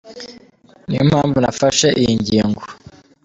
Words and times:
Ni 0.87 0.95
yo 0.97 1.03
mpamvu 1.09 1.37
nafashe 1.39 1.87
iyi 2.01 2.13
ngingo". 2.21 2.61